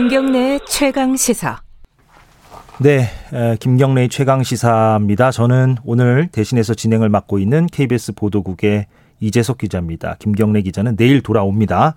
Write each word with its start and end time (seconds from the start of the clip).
김경래 0.00 0.58
최강 0.66 1.14
시사. 1.14 1.60
네, 2.78 3.10
김경래 3.60 4.08
최강 4.08 4.42
시사입니다. 4.42 5.30
저는 5.30 5.76
오늘 5.84 6.28
대신해서 6.32 6.72
진행을 6.72 7.10
맡고 7.10 7.38
있는 7.38 7.66
KBS 7.66 8.14
보도국의 8.14 8.86
이재석 9.20 9.58
기자입니다. 9.58 10.16
김경래 10.18 10.62
기자는 10.62 10.96
내일 10.96 11.20
돌아옵니다. 11.20 11.96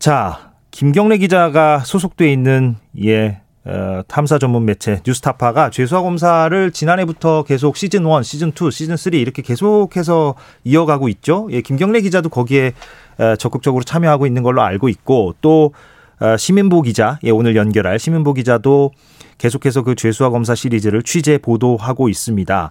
자, 0.00 0.50
김경래 0.72 1.18
기자가 1.18 1.78
소속돼 1.78 2.32
있는 2.32 2.74
예 3.04 3.42
어, 3.64 4.02
탐사 4.08 4.40
전문 4.40 4.64
매체 4.64 5.00
뉴스타파가 5.06 5.70
죄수화 5.70 6.02
검사를 6.02 6.72
지난해부터 6.72 7.44
계속 7.44 7.76
시즌 7.76 8.06
1, 8.06 8.24
시즌 8.24 8.48
2, 8.48 8.72
시즌 8.72 8.96
3 8.96 9.14
이렇게 9.14 9.42
계속해서 9.42 10.34
이어가고 10.64 11.08
있죠. 11.10 11.46
예, 11.52 11.60
김경래 11.60 12.00
기자도 12.00 12.28
거기에 12.28 12.72
적극적으로 13.38 13.84
참여하고 13.84 14.26
있는 14.26 14.42
걸로 14.42 14.62
알고 14.62 14.88
있고 14.88 15.36
또 15.40 15.66
어, 15.66 15.70
시민보 16.36 16.82
기자, 16.82 17.18
예, 17.22 17.30
오늘 17.30 17.56
연결할 17.56 17.98
시민보 17.98 18.34
기자도 18.34 18.92
계속해서 19.38 19.82
그 19.82 19.94
죄수화 19.94 20.30
검사 20.30 20.54
시리즈를 20.54 21.02
취재 21.02 21.38
보도하고 21.38 22.08
있습니다. 22.08 22.70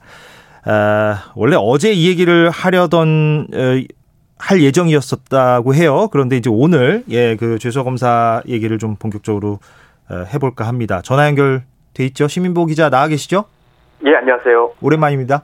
아, 0.65 1.31
원래 1.35 1.55
어제 1.57 1.93
이 1.93 2.07
얘기를 2.09 2.49
하려던 2.49 3.47
어, 3.53 3.83
할 4.37 4.61
예정이었었다고 4.61 5.73
해요. 5.73 6.09
그런데 6.11 6.37
이제 6.37 6.49
오늘 6.51 7.03
예, 7.09 7.35
그 7.37 7.57
죄수화 7.57 7.83
검사 7.83 8.41
얘기를 8.47 8.77
좀 8.77 8.95
본격적으로 8.97 9.59
어, 10.09 10.25
해볼까 10.33 10.67
합니다. 10.67 11.01
전화 11.03 11.25
연결 11.27 11.63
돼 11.93 12.05
있죠? 12.07 12.27
시민보 12.27 12.65
기자 12.65 12.89
나와 12.89 13.07
계시죠? 13.07 13.45
예, 14.05 14.15
안녕하세요. 14.15 14.73
오랜만입니다. 14.81 15.43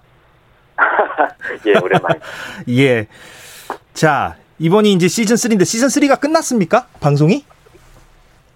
예, 1.65 1.73
오랜만. 1.81 2.19
예. 2.69 3.07
자, 3.93 4.35
이번이 4.59 4.93
이제 4.93 5.07
시즌 5.07 5.35
3인데 5.35 5.65
시즌 5.65 5.87
3가 5.87 6.19
끝났습니까? 6.19 6.87
방송이? 6.99 7.45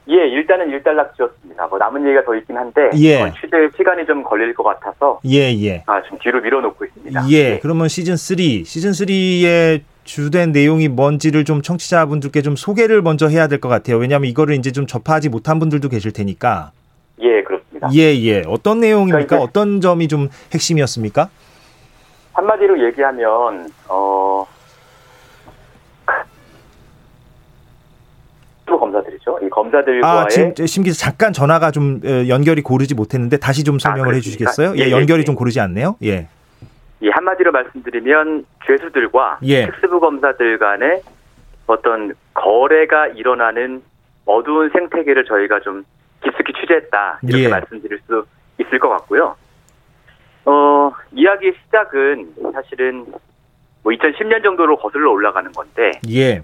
예, 0.10 0.16
일단은 0.28 0.70
일단락 0.70 1.16
지었습니다. 1.18 1.68
뭐 1.68 1.78
남은 1.78 2.06
얘기가 2.08 2.24
더 2.24 2.34
있긴 2.36 2.56
한데 2.58 2.90
예. 2.96 3.22
어, 3.22 3.34
취재 3.34 3.58
시간이 3.76 4.06
좀 4.06 4.24
걸릴 4.24 4.54
것 4.54 4.64
같아서 4.64 5.20
예, 5.26 5.54
예. 5.64 5.84
아, 5.86 6.02
좀 6.04 6.18
뒤로 6.20 6.40
밀어놓고 6.42 6.86
있습니다. 6.86 7.30
예. 7.30 7.44
네. 7.52 7.60
그러면 7.62 7.90
시즌 7.90 8.16
3, 8.16 8.38
시즌 8.64 8.92
3의 8.92 9.82
주된 10.06 10.54
내용이 10.54 10.88
뭔지를 10.88 11.44
좀 11.44 11.62
청취자분들께 11.62 12.42
좀 12.42 12.56
소개를 12.56 13.02
먼저 13.02 13.28
해야 13.28 13.48
될 13.48 13.60
것 13.60 13.68
같아요. 13.68 13.98
왜냐하면 13.98 14.30
이거를 14.30 14.56
이제 14.56 14.72
좀 14.72 14.88
접하지 14.88 15.28
못한 15.28 15.60
분들도 15.60 15.90
계실 15.90 16.14
테니까. 16.14 16.72
예, 17.20 17.44
그렇습니다. 17.44 17.90
예, 17.94 18.16
예. 18.24 18.44
어떤 18.48 18.80
내용입니까? 18.80 19.26
그러니까 19.26 19.38
어떤 19.42 19.82
점이 19.82 20.08
좀 20.08 20.30
핵심이었습니까? 20.54 21.30
한마디로 22.34 22.86
얘기하면 22.86 23.68
어 23.90 24.46
검사들이죠. 29.28 29.40
이 29.44 29.50
검사들과의 29.50 30.04
아, 30.04 30.28
지금 30.28 30.66
심 30.66 30.84
기자 30.84 31.06
잠깐 31.06 31.34
전화가 31.34 31.72
좀 31.72 32.00
어, 32.06 32.28
연결이 32.30 32.62
고르지 32.62 32.96
못했는데 32.96 33.38
다시 33.38 33.64
좀 33.64 33.78
설명을 33.78 34.12
아, 34.12 34.16
해 34.16 34.22
주시겠어요? 34.22 34.74
예, 34.78 34.88
예, 34.88 34.92
연결이 34.92 35.20
예. 35.20 35.24
좀 35.26 35.36
고르지 35.36 35.60
않네요. 35.60 35.98
예. 36.04 36.28
이 37.02 37.10
한마디로 37.10 37.52
말씀드리면 37.52 38.46
죄수들과 38.66 39.40
예. 39.44 39.66
특수부 39.68 40.00
검사들 40.00 40.58
간의 40.58 41.02
어떤 41.68 42.16
거래가 42.34 43.08
일어나는 43.08 43.84
어두운 44.26 44.70
생태계를 44.72 45.26
저희가 45.26 45.60
좀 45.60 45.84
깊숙이 46.24 46.54
취재했다 46.54 47.20
이렇게 47.24 47.44
예. 47.44 47.48
말씀드릴 47.50 48.00
수 48.08 48.26
있을 48.60 48.80
것 48.80 48.90
같고요. 48.90 49.36
어 50.46 50.92
이야기의 51.12 51.54
시작은 51.66 52.34
사실은 52.54 53.06
뭐 53.84 53.92
2010년 53.94 54.42
정도로 54.44 54.78
거슬러 54.78 55.12
올라가는 55.12 55.52
건데 55.52 55.92
예. 56.10 56.42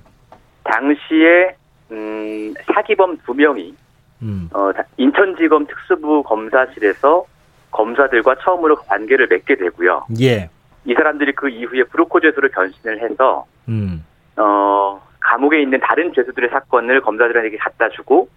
당시에 0.66 1.56
음, 1.94 2.54
사기범 2.74 3.18
두 3.26 3.34
명이 3.34 3.76
음. 4.24 4.50
어, 4.54 4.72
다- 4.74 4.84
인천지검 4.98 5.68
특수부 5.68 6.24
검사실에서 6.24 7.26
검사들과 7.72 8.36
처음으로 8.44 8.76
관계를 8.76 9.28
맺게 9.30 9.56
되고요. 9.56 10.06
예. 10.22 10.50
이 10.86 10.94
사람들이 10.94 11.34
그 11.34 11.50
이후에 11.50 11.84
브로커 11.84 12.20
죄수로 12.20 12.50
변신을 12.50 13.02
해서 13.02 13.46
음. 13.70 14.06
어, 14.38 15.02
감옥에 15.20 15.62
있는 15.62 15.80
다른 15.80 16.14
죄수들의 16.14 16.50
사건을 16.50 17.02
검사들에게 17.02 17.58
갖다 17.58 17.90
주고 17.90 18.28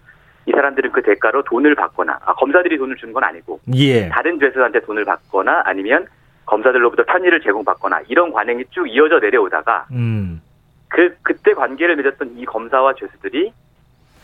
이 0.45 0.51
사람들은 0.51 0.91
그 0.91 1.01
대가로 1.01 1.43
돈을 1.43 1.75
받거나 1.75 2.19
아, 2.25 2.33
검사들이 2.33 2.77
돈을 2.77 2.95
준건 2.95 3.23
아니고 3.23 3.59
예. 3.75 4.07
다른 4.09 4.39
죄수한테 4.39 4.79
돈을 4.81 5.03
받거나 5.05 5.63
아니면 5.65 6.07
검사들로부터 6.45 7.03
편의를 7.03 7.41
제공받거나 7.41 8.01
이런 8.07 8.31
관행이 8.31 8.63
쭉 8.71 8.87
이어져 8.87 9.19
내려오다가 9.19 9.85
음. 9.91 10.41
그 10.89 11.15
그때 11.21 11.53
관계를 11.53 11.95
맺었던 11.97 12.37
이 12.37 12.45
검사와 12.45 12.93
죄수들이 12.95 13.51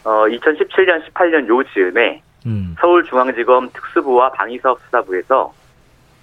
어 0.04 0.26
2017년 0.26 1.04
18년 1.06 1.48
요 1.48 1.64
즈음에 1.74 2.22
음. 2.46 2.76
서울중앙지검 2.80 3.70
특수부와 3.74 4.32
방위사업 4.32 4.80
수사부에서 4.86 5.54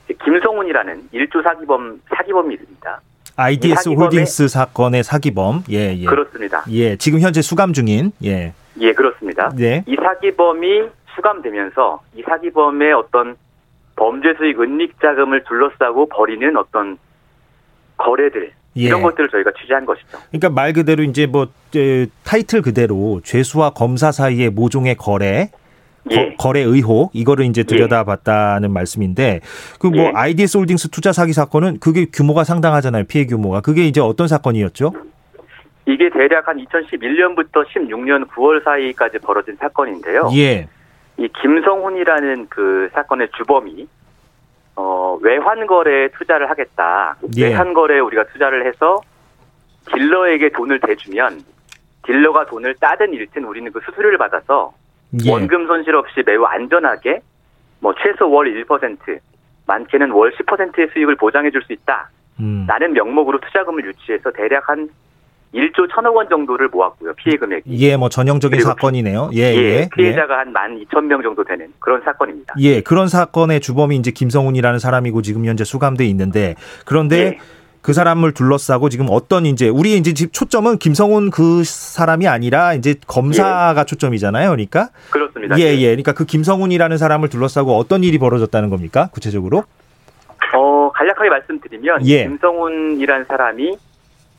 이제 0.04 0.14
김성훈이라는 0.22 1.08
일조 1.12 1.42
사기범 1.42 2.02
사기범이 2.08 2.54
있습니다. 2.54 3.00
IDS 3.36 3.88
홀딩스 3.90 4.48
사건의 4.48 5.02
사기범. 5.02 5.64
예, 5.70 5.96
예. 5.96 6.04
그렇습니다. 6.04 6.62
예. 6.70 6.96
지금 6.96 7.20
현재 7.20 7.40
수감 7.40 7.72
중인. 7.72 8.12
예. 8.24 8.52
예, 8.80 8.92
그렇습니다. 8.92 9.50
네. 9.56 9.82
이 9.86 9.96
사기범이 9.96 10.88
수감되면서 11.14 12.02
이 12.16 12.22
사기범의 12.22 12.92
어떤 12.92 13.36
범죄 13.96 14.34
수익 14.34 14.60
은닉 14.60 15.00
자금을 15.00 15.44
둘러싸고 15.44 16.08
벌이는 16.08 16.56
어떤 16.56 16.98
거래들 17.96 18.52
예. 18.76 18.82
이런 18.82 19.02
것들을 19.02 19.28
저희가 19.30 19.50
취재한 19.60 19.84
것이죠. 19.84 20.18
그러니까 20.28 20.50
말 20.50 20.72
그대로 20.72 21.02
이제 21.02 21.26
뭐 21.26 21.48
에, 21.74 22.06
타이틀 22.24 22.62
그대로 22.62 23.20
죄수와 23.24 23.70
검사 23.70 24.12
사이의 24.12 24.50
모종의 24.50 24.96
거래 24.96 25.50
예. 26.10 26.34
거, 26.38 26.52
래 26.52 26.60
의혹 26.60 27.10
이거를 27.12 27.44
이제 27.46 27.62
들여다봤다는 27.62 28.72
말씀인데 28.72 29.40
그뭐 29.78 29.96
예. 29.96 30.12
IDS 30.14 30.56
홀딩스 30.58 30.88
투자 30.88 31.12
사기 31.12 31.32
사건은 31.32 31.78
그게 31.78 32.06
규모가 32.06 32.44
상당하잖아요 32.44 33.04
피해 33.04 33.26
규모가 33.26 33.60
그게 33.60 33.86
이제 33.86 34.00
어떤 34.00 34.28
사건이었죠? 34.28 34.92
이게 35.86 36.08
대략 36.10 36.46
한 36.46 36.64
2011년부터 36.64 37.66
16년 37.66 38.28
9월 38.28 38.62
사이까지 38.64 39.18
벌어진 39.18 39.56
사건인데요. 39.56 40.30
예, 40.34 40.68
이 41.16 41.28
김성훈이라는 41.42 42.46
그 42.48 42.88
사건의 42.92 43.28
주범이 43.36 43.82
어, 43.82 43.99
외환 45.20 45.66
거래에 45.66 46.08
투자를 46.08 46.50
하겠다. 46.50 47.16
예. 47.36 47.48
외환 47.48 47.74
거래에 47.74 48.00
우리가 48.00 48.24
투자를 48.32 48.66
해서 48.66 49.00
딜러에게 49.92 50.50
돈을 50.50 50.80
대주면 50.80 51.42
딜러가 52.04 52.46
돈을 52.46 52.74
따든 52.80 53.12
잃든 53.12 53.44
우리는 53.44 53.70
그 53.72 53.80
수수료를 53.84 54.18
받아서 54.18 54.72
예, 55.24 55.30
원금 55.30 55.66
손실 55.66 55.94
없이 55.94 56.22
매우 56.24 56.44
안전하게 56.44 57.20
뭐 57.80 57.94
최소 58.02 58.30
월 58.30 58.46
1%, 58.46 59.18
많게는 59.66 60.10
월 60.10 60.32
10%의 60.32 60.88
수익을 60.92 61.16
보장해 61.16 61.50
줄 61.50 61.62
수 61.62 61.72
있다. 61.72 62.10
음, 62.40 62.64
라는 62.66 62.92
명목으로 62.94 63.38
투자금을 63.40 63.84
유치해서 63.84 64.30
대략 64.32 64.68
한 64.68 64.88
1조 65.54 65.88
1천억 65.88 66.14
원 66.14 66.28
정도를 66.28 66.68
모았고요. 66.68 67.14
피해 67.14 67.36
금액이. 67.36 67.64
예, 67.66 67.96
뭐 67.96 68.08
전형적인 68.08 68.60
사건이네요. 68.60 69.30
예, 69.34 69.40
예, 69.40 69.56
예, 69.56 69.88
피해자가 69.94 70.38
한 70.38 70.52
12,000명 70.52 71.22
정도 71.22 71.42
되는 71.44 71.72
그런 71.80 72.00
사건입니다. 72.02 72.54
예, 72.60 72.76
예, 72.76 72.80
그런 72.80 73.08
사건의 73.08 73.60
주범이 73.60 73.96
이제 73.96 74.10
김성훈이라는 74.12 74.78
사람이고 74.78 75.22
지금 75.22 75.44
현재 75.46 75.64
수감돼 75.64 76.04
있는데 76.06 76.54
그런데 76.84 77.18
예. 77.18 77.38
그 77.82 77.92
사람을 77.92 78.32
둘러싸고 78.32 78.90
지금 78.90 79.06
어떤 79.10 79.46
이제 79.46 79.68
우리 79.68 79.96
이제 79.96 80.12
지금 80.12 80.30
초점은 80.32 80.78
김성훈 80.78 81.30
그 81.30 81.64
사람이 81.64 82.28
아니라 82.28 82.74
이제 82.74 82.94
검사가 83.06 83.84
초점이잖아요. 83.84 84.50
그러니까 84.50 84.90
그렇습니다. 85.10 85.58
예, 85.58 85.76
예. 85.78 85.86
그러니까 85.86 86.12
그 86.12 86.26
김성훈이라는 86.26 86.96
사람을 86.96 87.28
둘러싸고 87.28 87.76
어떤 87.76 88.04
일이 88.04 88.18
벌어졌다는 88.18 88.70
겁니까? 88.70 89.08
구체적으로? 89.12 89.64
어, 90.54 90.90
간략하게 90.92 91.30
말씀드리면 91.30 92.06
예. 92.06 92.24
김성훈이라는 92.24 93.24
사람이 93.26 93.76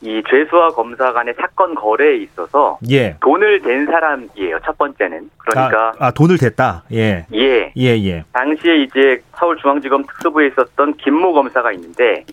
이 0.02 0.20
죄수와 0.28 0.70
검사 0.70 1.12
간의 1.12 1.34
사건 1.40 1.76
거래에 1.76 2.16
있어서 2.16 2.78
예. 2.90 3.16
돈을 3.20 3.62
댄 3.62 3.86
사람이에요. 3.86 4.58
첫 4.64 4.76
번째는. 4.76 5.30
그러니까 5.38 5.92
아, 5.98 6.06
아, 6.06 6.10
돈을 6.10 6.38
댔다. 6.38 6.82
예. 6.92 7.24
예. 7.32 7.72
예, 7.76 7.88
예. 8.04 8.24
당시에 8.32 8.82
이제 8.82 9.22
서울중앙지검 9.36 10.04
특수부에 10.04 10.48
있었던 10.48 10.94
김모 10.94 11.32
검사가 11.32 11.70
있는데 11.72 12.24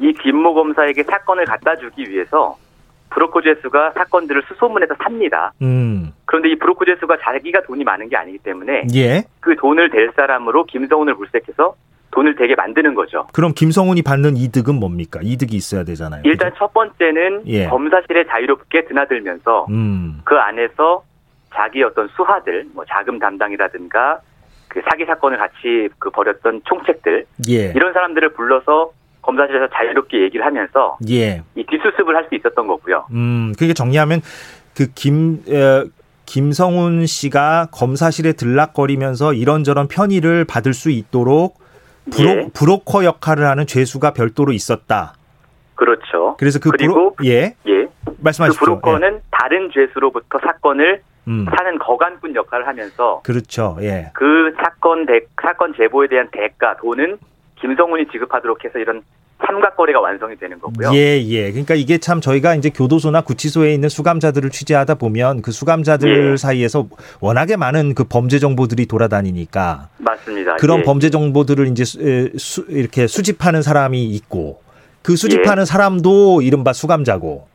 이 0.00 0.12
김모 0.12 0.52
검사에게 0.52 1.02
사건을 1.04 1.46
갖다 1.46 1.76
주기 1.76 2.10
위해서 2.10 2.58
브로커 3.08 3.40
죄수가 3.40 3.92
사건들을 3.92 4.42
수소문해서 4.48 4.94
삽니다. 5.02 5.52
음. 5.62 6.12
그런데 6.26 6.50
이 6.50 6.56
브로커 6.56 6.84
죄수가 6.84 7.16
자기가 7.22 7.62
돈이 7.62 7.84
많은 7.84 8.10
게 8.10 8.16
아니기 8.16 8.38
때문에 8.38 8.82
예. 8.94 9.22
그 9.40 9.56
돈을 9.56 9.88
댈 9.88 10.10
사람으로 10.14 10.64
김성훈을 10.64 11.14
물색해서 11.14 11.74
돈을 12.14 12.36
되게 12.36 12.54
만드는 12.54 12.94
거죠. 12.94 13.26
그럼 13.32 13.52
김성훈이 13.54 14.02
받는 14.02 14.36
이득은 14.36 14.76
뭡니까? 14.76 15.18
이득이 15.22 15.56
있어야 15.56 15.82
되잖아요. 15.84 16.22
일단 16.24 16.52
첫 16.56 16.72
번째는 16.72 17.42
예. 17.46 17.66
검사실에 17.66 18.24
자유롭게 18.26 18.84
드나들면서 18.86 19.66
그죠? 19.66 19.66
음. 19.70 20.20
그 20.24 20.36
안에서 20.36 21.02
자기 21.54 21.82
어떤 21.82 22.08
수하들, 22.16 22.66
뭐 22.72 22.84
자금 22.88 23.18
담당이라든가 23.18 24.20
그 24.68 24.80
사기 24.88 25.04
사건을 25.04 25.38
같이 25.38 25.88
그 25.98 26.10
벌였던 26.10 26.62
총책들 26.64 27.26
예. 27.48 27.72
이런 27.74 27.92
사람들을 27.92 28.32
불러서 28.34 28.92
검사실에서 29.22 29.68
자유롭게 29.68 30.20
얘기를 30.22 30.44
하면서 30.44 30.96
예. 31.08 31.42
이 31.56 31.64
뒷수습을 31.64 32.14
할 32.14 32.26
수 32.28 32.34
있었던 32.36 32.66
거고요. 32.66 33.06
음, 33.12 33.52
그게 33.58 33.72
정리하면 33.72 34.20
그 34.76 34.86
김, 34.94 35.42
에, 35.48 35.84
김성훈 36.26 37.06
씨가 37.06 37.68
검사실에 37.72 38.32
들락거리면서 38.32 39.32
이런저런 39.34 39.88
편의를 39.88 40.44
받을 40.44 40.74
수 40.74 40.90
있도록 40.90 41.63
브로, 42.10 42.28
예. 42.28 42.48
브로커 42.52 43.04
역할을 43.04 43.46
하는 43.46 43.66
죄수가 43.66 44.12
별도로 44.12 44.52
있었다. 44.52 45.14
그렇죠. 45.74 46.36
그래서 46.38 46.58
그 46.60 46.70
그리고 46.70 47.14
브로, 47.14 47.28
예 47.28 47.56
예. 47.66 47.86
그 48.04 48.16
말씀하십시오. 48.18 48.80
브로커는 48.80 49.20
다른 49.30 49.70
죄수로부터 49.72 50.38
사건을 50.38 51.02
예. 51.02 51.30
음, 51.30 51.46
사는 51.56 51.78
거간꾼 51.78 52.34
역할을 52.34 52.66
하면서 52.66 53.22
그렇죠. 53.24 53.76
예. 53.80 54.10
그 54.12 54.54
사건 54.56 55.06
대, 55.06 55.20
사건 55.40 55.74
제보에 55.74 56.08
대한 56.08 56.28
대가 56.30 56.76
돈은 56.76 57.18
김성훈이 57.60 58.06
지급하도록 58.08 58.62
해서 58.64 58.78
이런 58.78 59.02
삼각거래가 59.46 60.00
완성이 60.00 60.36
되는 60.36 60.58
거고요. 60.58 60.92
예, 60.94 61.22
예. 61.22 61.50
그러니까 61.50 61.74
이게 61.74 61.98
참 61.98 62.20
저희가 62.20 62.54
이제 62.54 62.70
교도소나 62.70 63.22
구치소에 63.22 63.74
있는 63.74 63.88
수감자들을 63.88 64.50
취재하다 64.50 64.94
보면 64.96 65.42
그 65.42 65.52
수감자들 65.52 66.32
예. 66.32 66.36
사이에서 66.36 66.86
워낙에 67.20 67.56
많은 67.56 67.94
그 67.94 68.04
범죄 68.04 68.38
정보들이 68.38 68.86
돌아다니니까 68.86 69.88
맞습니다. 69.98 70.56
그런 70.56 70.80
예. 70.80 70.82
범죄 70.84 71.10
정보들을 71.10 71.66
이제 71.68 71.84
수, 71.84 72.64
이렇게 72.68 73.06
수집하는 73.06 73.62
사람이 73.62 74.04
있고 74.04 74.60
그 75.02 75.16
수집하는 75.16 75.62
예. 75.62 75.64
사람도 75.66 76.42
이른바 76.42 76.72
수감자고 76.72 77.48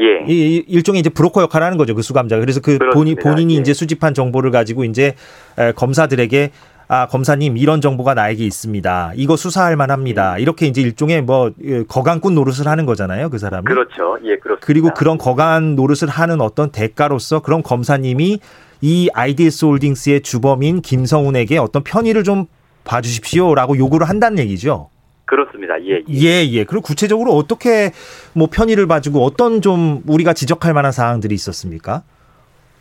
예. 0.00 0.24
이 0.26 0.56
이- 0.56 0.64
일종의 0.68 1.00
이제 1.00 1.10
브로커 1.10 1.42
역할을 1.42 1.66
하는 1.66 1.76
거죠 1.76 1.94
그 1.94 2.00
수감자가 2.00 2.40
그래서 2.40 2.60
그 2.60 2.78
본인. 2.94 3.16
본인이 3.16 3.56
예. 3.56 3.60
이제 3.60 3.74
수집한 3.74 4.14
정보를 4.14 4.50
가지고 4.50 4.84
이제 4.84 5.14
에, 5.58 5.72
검사들에게 5.72 6.50
아 6.92 7.06
검사님 7.06 7.56
이런 7.56 7.80
정보가 7.80 8.12
나에게 8.12 8.44
있습니다 8.44 9.12
이거 9.16 9.34
수사할 9.34 9.76
만합니다 9.76 10.36
이렇게 10.36 10.66
이제 10.66 10.82
일종의 10.82 11.22
뭐 11.22 11.50
예, 11.64 11.84
거강꾼 11.84 12.34
노릇을 12.34 12.66
하는 12.66 12.84
거잖아요 12.84 13.30
그 13.30 13.38
사람이 13.38 13.64
그렇죠. 13.64 14.18
예, 14.24 14.36
그렇습니다. 14.36 14.66
그리고 14.66 14.90
그런 14.94 15.16
거간 15.16 15.74
노릇을 15.74 16.10
하는 16.10 16.42
어떤 16.42 16.70
대가로서 16.70 17.40
그런 17.40 17.62
검사님이 17.62 18.40
이 18.82 19.08
IDS 19.14 19.64
홀딩스의 19.64 20.20
주범인 20.20 20.82
김성훈에게 20.82 21.56
어떤 21.56 21.82
편의를 21.82 22.24
좀 22.24 22.44
봐주십시오라고 22.84 23.78
요구를 23.78 24.06
한다는 24.06 24.38
얘기죠. 24.40 24.90
그렇습니다. 25.24 25.80
예. 25.84 26.02
예. 26.10 26.14
예, 26.14 26.46
예. 26.50 26.64
그리고 26.64 26.82
구체적으로 26.82 27.32
어떻게 27.32 27.92
뭐 28.34 28.48
편의를 28.52 28.86
봐주고 28.86 29.24
어떤 29.24 29.62
좀 29.62 30.02
우리가 30.06 30.34
지적할 30.34 30.74
만한 30.74 30.92
사항들이 30.92 31.34
있었습니까? 31.34 32.02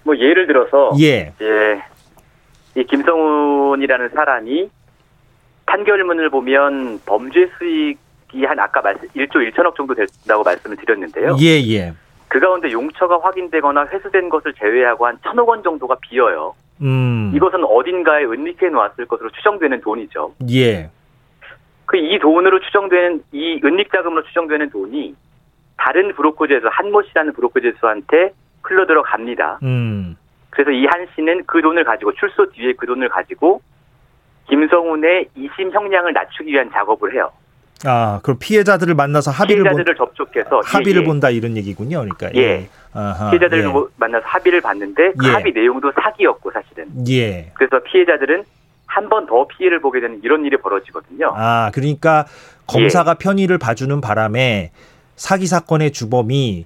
뭐 0.03 0.17
예를 0.17 0.47
들어서 0.47 0.91
예, 0.99 1.31
예. 1.39 1.90
이 2.75 2.83
김성훈이라는 2.83 4.09
사람이 4.09 4.69
판결문을 5.65 6.29
보면 6.29 7.01
범죄 7.05 7.49
수익이 7.57 8.45
한 8.45 8.59
아까 8.59 8.81
말씀 8.81 9.07
1조 9.09 9.35
1천억 9.51 9.75
정도 9.75 9.93
된다고 9.93 10.43
말씀을 10.43 10.77
드렸는데요. 10.77 11.35
예, 11.41 11.59
예. 11.73 11.93
그 12.27 12.39
가운데 12.39 12.71
용처가 12.71 13.19
확인되거나 13.19 13.87
회수된 13.87 14.29
것을 14.29 14.53
제외하고 14.53 15.05
한 15.05 15.17
천억 15.23 15.49
원 15.49 15.63
정도가 15.63 15.97
비어요. 16.01 16.55
음, 16.81 17.31
이것은 17.35 17.63
어딘가에 17.63 18.23
은닉해 18.23 18.69
놓았을 18.69 19.05
것으로 19.05 19.29
추정되는 19.31 19.81
돈이죠. 19.81 20.33
예, 20.51 20.89
그 21.85 21.97
이 21.97 22.17
돈으로 22.19 22.61
추정되는 22.61 23.23
이 23.33 23.59
은닉 23.63 23.91
자금으로 23.91 24.23
추정되는 24.23 24.69
돈이 24.69 25.13
다른 25.77 26.13
브로커즈에서 26.15 26.69
한모 26.69 27.03
씨라는 27.03 27.33
브로커즈한테 27.33 28.33
흘러 28.63 28.85
들어갑니다. 28.85 29.59
음, 29.63 30.15
그래서 30.51 30.69
이한 30.71 31.07
씨는 31.15 31.45
그 31.47 31.61
돈을 31.61 31.83
가지고 31.83 32.13
출소 32.13 32.51
뒤에 32.51 32.73
그 32.77 32.85
돈을 32.85 33.09
가지고 33.09 33.61
김성훈의 34.49 35.29
이심 35.35 35.71
형량을 35.71 36.13
낮추기 36.13 36.51
위한 36.51 36.69
작업을 36.71 37.13
해요. 37.13 37.31
아, 37.85 38.19
그럼 38.21 38.37
피해자들을 38.39 38.93
만나서 38.93 39.31
합의를 39.31 39.63
본, 39.63 39.71
피해자들을 39.73 39.95
접촉해서 39.95 40.61
합의를 40.63 41.01
예, 41.01 41.03
예. 41.03 41.07
본다 41.07 41.29
이런 41.31 41.57
얘기군요. 41.57 42.01
그러니까 42.01 42.29
예. 42.35 42.69
아하, 42.93 43.31
피해자들을 43.31 43.63
예. 43.63 43.67
뭐 43.67 43.89
만나서 43.97 44.25
합의를 44.27 44.61
봤는데 44.61 45.13
그 45.17 45.27
예. 45.27 45.31
합의 45.31 45.53
내용도 45.53 45.91
사기였고 45.99 46.51
사실은 46.51 46.85
예. 47.09 47.51
그래서 47.55 47.81
피해자들은 47.83 48.43
한 48.85 49.07
번 49.07 49.25
더 49.25 49.47
피해를 49.47 49.79
보게 49.79 50.01
되는 50.01 50.19
이런 50.21 50.43
일이 50.43 50.57
벌어지거든요. 50.57 51.31
아, 51.33 51.71
그러니까 51.73 52.25
예. 52.27 52.65
검사가 52.67 53.13
편의를 53.15 53.57
봐주는 53.57 54.01
바람에 54.01 54.71
사기 55.15 55.47
사건의 55.47 55.91
주범이 55.91 56.65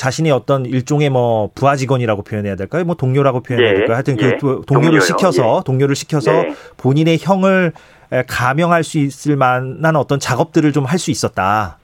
자신의 0.00 0.32
어떤 0.32 0.64
일종의 0.64 1.10
뭐 1.10 1.50
부하 1.54 1.76
직원이라고 1.76 2.22
표현해야 2.22 2.56
될까요? 2.56 2.84
뭐 2.84 2.94
동료라고 2.94 3.42
표현해야 3.42 3.70
예, 3.70 3.74
될까요? 3.74 3.96
하여튼 3.96 4.16
예. 4.18 4.30
그 4.30 4.38
도- 4.38 4.62
동료를 4.62 4.98
동료요. 4.98 5.00
시켜서 5.00 5.62
동료를 5.66 5.94
시켜서 5.94 6.32
네. 6.32 6.54
본인의 6.78 7.18
형을 7.20 7.72
에, 8.10 8.22
감형할 8.26 8.82
수 8.82 8.96
있을 8.98 9.36
만한 9.36 9.96
어떤 9.96 10.18
작업들을 10.18 10.72
좀 10.72 10.86
할 10.86 10.98
수 10.98 11.10
있었다. 11.10 11.76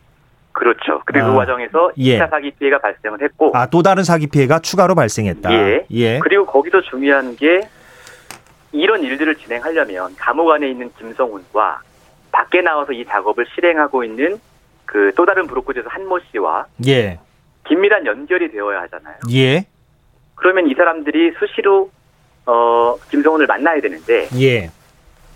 그렇죠. 0.52 1.02
그리고 1.04 1.26
아, 1.26 1.30
그 1.32 1.36
과정에서 1.36 1.90
예. 1.98 2.18
2차 2.18 2.30
사기 2.30 2.50
피해가 2.52 2.78
발생을 2.78 3.20
했고 3.20 3.50
아, 3.54 3.66
또 3.66 3.82
다른 3.82 4.02
사기 4.02 4.28
피해가 4.28 4.60
추가로 4.60 4.94
발생했다. 4.94 5.52
예. 5.52 5.86
예. 5.90 6.18
그리고 6.20 6.46
거기서 6.46 6.80
중요한 6.88 7.36
게 7.36 7.68
이런 8.72 9.02
일들을 9.02 9.34
진행하려면 9.36 10.14
감옥 10.16 10.50
안에 10.52 10.70
있는 10.70 10.90
김성훈과 10.98 11.80
밖에 12.32 12.62
나와서 12.62 12.92
이 12.94 13.04
작업을 13.04 13.44
실행하고 13.54 14.04
있는 14.04 14.40
그 14.86 15.12
또 15.16 15.26
다른 15.26 15.46
브로커즈에서 15.46 15.88
한모 15.90 16.18
씨와 16.32 16.64
예. 16.86 17.18
긴밀한 17.68 18.06
연결이 18.06 18.50
되어야 18.50 18.82
하잖아요. 18.82 19.16
예. 19.32 19.66
그러면 20.34 20.68
이 20.68 20.74
사람들이 20.74 21.32
수시로 21.38 21.90
어 22.46 22.96
김성훈을 23.10 23.46
만나야 23.46 23.80
되는데 23.80 24.28
예. 24.40 24.70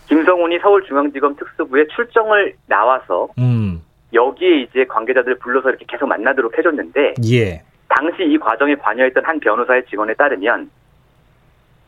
김성훈이 0.09 0.59
서울중앙지검 0.59 1.37
특수부에 1.37 1.87
출정을 1.89 2.55
나와서 2.67 3.29
음. 3.39 3.83
여기에 4.13 4.63
이제 4.63 4.85
관계자들을 4.85 5.39
불러서 5.39 5.71
이렇게 5.71 5.85
계속 5.89 6.07
만나도록 6.07 6.57
해줬는데 6.59 7.15
예. 7.31 7.63
당시 7.89 8.25
이 8.25 8.39
과정에 8.39 8.75
관여했던 8.77 9.25
한 9.25 9.41
변호사의 9.41 9.87
증언에 9.87 10.15
따르면 10.15 10.71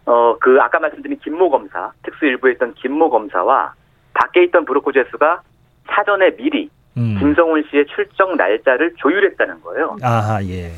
어 0.06 0.36
그 0.40 0.58
아까 0.60 0.80
말씀드린 0.80 1.18
김모 1.20 1.50
검사 1.50 1.92
특수일부에 2.02 2.52
있던 2.52 2.74
김모 2.74 3.10
검사와 3.10 3.74
밖에 4.14 4.42
있던 4.44 4.64
브로커 4.64 4.90
제수가 4.92 5.42
사전에 5.86 6.34
미리 6.36 6.68
음. 6.96 7.16
김성훈 7.18 7.64
씨의 7.70 7.86
출정 7.94 8.36
날짜를 8.36 8.94
조율했다는 8.98 9.62
거예요. 9.62 9.96
아하, 10.02 10.42
예. 10.44 10.72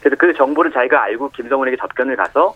그래서 0.00 0.16
그 0.18 0.32
정보를 0.34 0.72
자기가 0.72 1.02
알고 1.02 1.30
김성훈에게 1.30 1.76
접견을 1.76 2.16
가서 2.16 2.54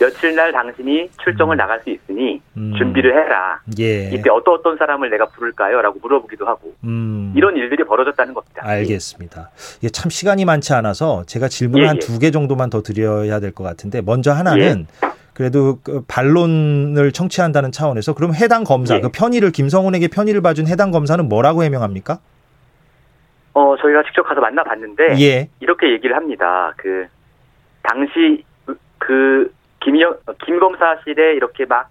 며칠 0.00 0.34
날 0.36 0.52
당신이 0.52 1.10
출정을 1.24 1.56
나갈 1.56 1.80
수 1.82 1.90
있으니 1.90 2.40
음. 2.56 2.72
준비를 2.78 3.12
해라. 3.14 3.60
예. 3.80 4.10
이때 4.10 4.30
어떤 4.30 4.54
어떤 4.54 4.76
사람을 4.76 5.10
내가 5.10 5.26
부를까요? 5.26 5.82
라고 5.82 5.98
물어보기도 6.00 6.46
하고 6.46 6.72
음. 6.84 7.32
이런 7.36 7.56
일들이 7.56 7.84
벌어졌다는 7.84 8.32
겁니다. 8.34 8.62
알겠습니다. 8.64 9.50
이게 9.78 9.88
참 9.90 10.08
시간이 10.10 10.44
많지 10.44 10.72
않아서 10.74 11.24
제가 11.26 11.48
질문 11.48 11.82
예, 11.82 11.86
한 11.86 11.96
예. 11.96 11.98
두개 12.00 12.30
정도만 12.30 12.70
더 12.70 12.82
드려야 12.82 13.40
될 13.40 13.52
것 13.52 13.64
같은데 13.64 14.00
먼저 14.00 14.30
하나는 14.32 14.86
그래도 15.34 15.78
그 15.82 16.02
반론을 16.08 17.12
청취한다는 17.12 17.72
차원에서 17.72 18.12
그럼 18.14 18.34
해당 18.34 18.64
검사 18.64 18.96
예. 18.96 19.00
그 19.00 19.08
편의를 19.10 19.50
김성훈에게 19.52 20.08
편의를 20.08 20.42
봐준 20.42 20.66
해당 20.68 20.90
검사는 20.90 21.26
뭐라고 21.28 21.62
해명합니까? 21.64 22.18
어 23.58 23.76
저희가 23.76 24.04
직접 24.04 24.22
가서 24.22 24.40
만나봤는데 24.40 25.18
예, 25.20 25.48
이렇게 25.58 25.90
얘기를 25.90 26.14
합니다. 26.14 26.72
그 26.76 27.08
당시 27.82 28.44
그 28.98 29.52
김영 29.80 30.16
김 30.46 30.60
검사실에 30.60 31.34
이렇게 31.34 31.64
막 31.64 31.88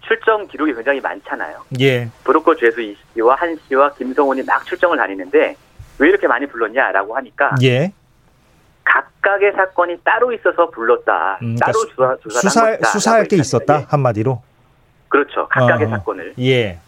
출정 0.00 0.46
기록이 0.46 0.72
굉장히 0.72 1.02
많잖아요. 1.02 1.62
예, 1.80 2.08
브로커 2.24 2.56
죄수 2.56 2.80
이 2.80 2.96
씨와 3.12 3.34
한 3.34 3.54
씨와 3.68 3.92
김성훈이 3.92 4.42
막 4.44 4.64
출정을 4.64 4.96
다니는데 4.96 5.56
왜 5.98 6.08
이렇게 6.08 6.26
많이 6.26 6.46
불렀냐라고 6.46 7.14
하니까 7.16 7.54
예. 7.62 7.92
각각의 8.84 9.52
사건이 9.52 9.98
따로 10.04 10.32
있어서 10.32 10.70
불렀다. 10.70 11.38
음, 11.42 11.56
따로 11.56 11.72
그러니까 11.94 12.16
조사 12.22 12.40
조사를 12.40 12.76
수사. 12.78 12.92
수사할 12.92 13.24
게 13.24 13.36
있었다 13.36 13.74
했습니다. 13.74 13.92
한마디로. 13.94 14.42
예. 14.42 15.08
그렇죠. 15.08 15.48
각각의 15.48 15.86
어, 15.86 15.90
사건을. 15.90 16.34
예, 16.38 16.78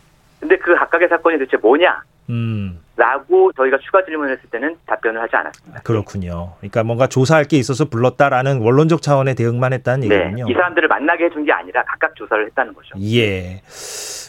근데 0.40 0.56
그 0.56 0.74
각각의 0.74 1.08
사건이 1.08 1.38
대체 1.38 1.58
뭐냐? 1.58 2.02
음 2.30 2.80
라고 2.96 3.52
저희가 3.52 3.76
추가 3.84 4.02
질문을 4.04 4.32
했을 4.36 4.48
때는 4.50 4.76
답변을 4.86 5.20
하지 5.20 5.36
않았습니다. 5.36 5.80
그렇군요. 5.82 6.54
그러니까 6.60 6.82
뭔가 6.82 7.06
조사할 7.06 7.44
게 7.44 7.58
있어서 7.58 7.84
불렀다라는 7.86 8.60
원론적 8.60 9.02
차원의 9.02 9.34
대응만 9.34 9.72
했다는 9.74 10.08
네. 10.08 10.14
얘기군요. 10.14 10.46
이 10.48 10.54
사람들을 10.54 10.88
만나게 10.88 11.26
해준 11.26 11.44
게 11.44 11.52
아니라 11.52 11.84
각각 11.84 12.14
조사를 12.16 12.46
했다는 12.46 12.72
거죠. 12.74 12.96
예. 13.02 13.60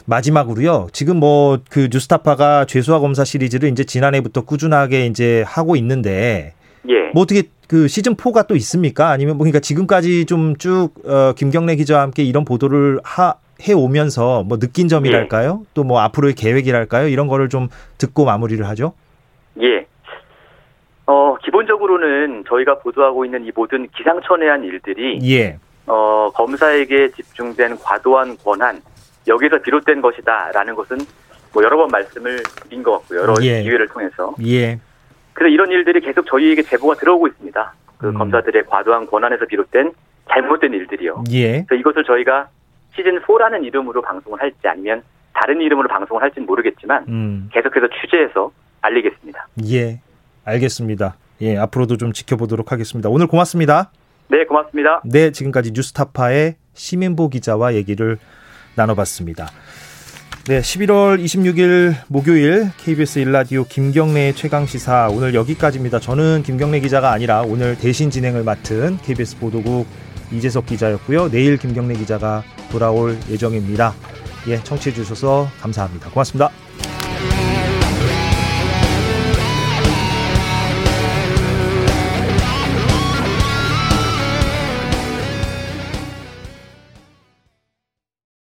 마지막으로요. 0.05 0.87
지금 0.91 1.17
뭐 1.17 1.57
그 1.69 1.89
뉴스타파가 1.91 2.65
죄수와 2.65 2.99
검사 2.99 3.23
시리즈를 3.23 3.69
이제 3.69 3.83
지난해부터 3.83 4.41
꾸준하게 4.45 5.05
이제 5.07 5.43
하고 5.47 5.75
있는데 5.75 6.53
예. 6.89 7.11
뭐 7.13 7.23
어떻게 7.23 7.43
그 7.67 7.87
시즌 7.87 8.15
4가 8.15 8.47
또 8.47 8.55
있습니까? 8.55 9.09
아니면 9.09 9.35
뭐 9.37 9.43
그러니까 9.43 9.59
지금까지 9.59 10.25
좀 10.25 10.55
쭉 10.57 10.89
어, 11.05 11.33
김경래 11.33 11.75
기자와 11.75 12.01
함께 12.01 12.23
이런 12.23 12.45
보도를 12.45 12.99
하, 13.03 13.35
해 13.67 13.73
오면서 13.73 14.43
뭐 14.43 14.59
느낀 14.59 14.87
점이랄까요? 14.87 15.63
또뭐 15.73 15.99
앞으로의 15.99 16.35
계획이랄까요? 16.35 17.07
이런 17.07 17.27
거를 17.27 17.49
좀 17.49 17.69
듣고 17.97 18.25
마무리를 18.25 18.65
하죠. 18.69 18.93
예. 19.61 19.87
어, 21.07 21.37
기본적으로는 21.43 22.43
저희가 22.47 22.79
보도하고 22.79 23.25
있는 23.25 23.45
이 23.45 23.51
모든 23.55 23.87
기상천외한 23.95 24.63
일들이 24.63 25.19
예. 25.31 25.57
어, 25.87 26.29
검사에게 26.33 27.11
집중된 27.11 27.77
과도한 27.79 28.37
권한 28.43 28.81
여기서 29.27 29.59
비롯된 29.61 30.01
것이다라는 30.01 30.75
것은 30.75 30.97
뭐 31.53 31.63
여러 31.63 31.77
번 31.77 31.87
말씀을 31.87 32.43
드린 32.63 32.83
것 32.83 32.99
같고요. 32.99 33.21
여러 33.21 33.33
예. 33.41 33.63
기회를 33.63 33.87
통해서. 33.87 34.35
예. 34.45 34.79
그래서 35.33 35.53
이런 35.53 35.71
일들이 35.71 36.01
계속 36.01 36.25
저희에게 36.27 36.63
제보가 36.63 36.95
들어오고 36.95 37.27
있습니다. 37.27 37.73
그 37.97 38.09
음. 38.09 38.13
검사들의 38.13 38.65
과도한 38.67 39.07
권한에서 39.07 39.45
비롯된 39.45 39.93
잘못된 40.29 40.73
일들이요. 40.73 41.23
예. 41.31 41.63
그래서 41.63 41.75
이것을 41.79 42.03
저희가 42.03 42.49
시즌 42.97 43.21
4라는 43.21 43.63
이름으로 43.63 44.01
방송을 44.01 44.41
할지 44.41 44.57
아니면 44.63 45.03
다른 45.33 45.61
이름으로 45.61 45.87
방송을 45.87 46.21
할지는 46.21 46.47
모르겠지만 46.47 47.05
음. 47.07 47.49
계속해서 47.53 47.87
취재해서 48.01 48.51
알리겠습니다. 48.81 49.47
예. 49.69 50.01
알겠습니다. 50.43 51.15
예, 51.41 51.57
앞으로도 51.57 51.97
좀 51.97 52.13
지켜보도록 52.13 52.71
하겠습니다. 52.71 53.09
오늘 53.09 53.27
고맙습니다. 53.27 53.91
네, 54.29 54.45
고맙습니다. 54.45 55.01
네, 55.05 55.31
지금까지 55.31 55.71
뉴스타파의 55.73 56.55
시민보 56.73 57.29
기자와 57.29 57.75
얘기를 57.75 58.17
나눠봤습니다. 58.75 59.47
네, 60.47 60.59
11월 60.59 61.21
26일 61.21 61.93
목요일 62.07 62.71
KBS 62.77 63.19
일라디오 63.19 63.65
김경래의 63.65 64.33
최강 64.33 64.65
시사 64.65 65.09
오늘 65.11 65.33
여기까지입니다. 65.33 65.99
저는 65.99 66.43
김경래 66.43 66.79
기자가 66.79 67.11
아니라 67.11 67.41
오늘 67.41 67.77
대신 67.77 68.09
진행을 68.09 68.43
맡은 68.43 68.97
KBS 68.97 69.39
보도국 69.39 69.85
이재석 70.31 70.65
기자였고요. 70.65 71.29
내일 71.31 71.57
김경래 71.57 71.95
기자가 71.95 72.43
돌아올 72.71 73.17
예정입니다. 73.29 73.93
예, 74.47 74.61
청취해 74.63 74.95
주셔서 74.95 75.49
감사합니다. 75.61 76.09
고맙습니다. 76.09 76.66